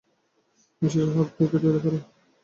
ঈশ্বরের 0.81 1.09
হাতকে 1.15 1.43
তৈরি 1.53 1.79
করো! 1.83 1.99